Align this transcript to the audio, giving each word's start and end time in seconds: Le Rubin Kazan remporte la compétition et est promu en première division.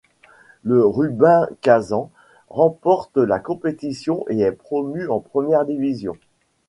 Le 0.63 0.83
Rubin 0.83 1.47
Kazan 1.61 2.09
remporte 2.49 3.17
la 3.17 3.37
compétition 3.37 4.25
et 4.31 4.39
est 4.39 4.51
promu 4.51 5.07
en 5.07 5.19
première 5.19 5.63
division. 5.63 6.17